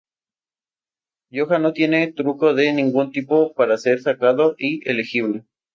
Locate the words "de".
2.55-2.73